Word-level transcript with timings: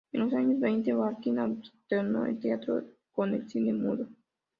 En 0.13 0.19
los 0.21 0.33
años 0.33 0.59
veinte 0.59 0.95
Warwick 0.95 1.37
alternó 1.37 2.25
el 2.25 2.39
teatro 2.39 2.81
con 3.13 3.35
el 3.35 3.47
cine 3.47 3.71
mudo. 3.71 4.07